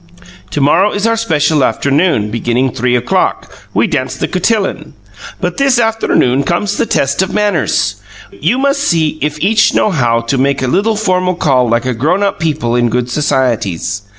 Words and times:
Tomorrow 0.49 0.93
is 0.93 1.05
our 1.05 1.15
special 1.15 1.63
afternoon; 1.63 2.31
beginning 2.31 2.71
three 2.71 2.95
o'clock, 2.95 3.55
we 3.71 3.85
dance 3.85 4.15
the 4.17 4.27
cotillon. 4.27 4.95
But 5.39 5.57
this 5.57 5.77
afternoon 5.77 6.41
comes 6.41 6.77
the 6.77 6.87
test 6.87 7.21
of 7.21 7.35
mannerss. 7.35 8.01
You 8.31 8.57
must 8.57 8.81
see 8.83 9.19
if 9.21 9.39
each 9.41 9.75
know 9.75 9.91
how 9.91 10.21
to 10.21 10.39
make 10.39 10.63
a 10.63 10.67
little 10.67 10.95
formal 10.95 11.35
call 11.35 11.69
like 11.69 11.85
a 11.85 11.93
grown 11.93 12.23
up 12.23 12.39
people 12.39 12.75
in 12.75 12.89
good 12.89 13.11
societies. 13.11 14.01